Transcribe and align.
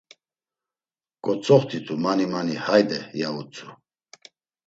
“Kotzoxt̆itu 1.23 1.93
mani 2.03 2.25
mani 2.33 2.55
hayde!” 2.65 2.99
ya 3.19 3.29
utzu. 3.39 3.67